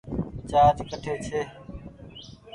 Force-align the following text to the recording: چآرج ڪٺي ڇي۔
چآرج 0.49 0.77
ڪٺي 0.89 1.13
ڇي۔ 1.25 1.39